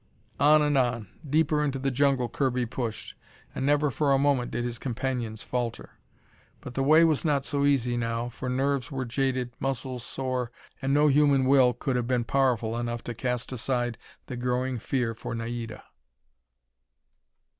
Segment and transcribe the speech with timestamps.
[0.39, 3.13] On and on, deeper into the jungle Kirby pushed,
[3.53, 5.91] and never for a moment did his companions falter.
[6.59, 10.51] But the way was not so easy now, for nerves were jaded, muscles sore,
[10.81, 15.13] and no human will could have been powerful enough to cast aside the growing fear
[15.13, 15.83] for Naida.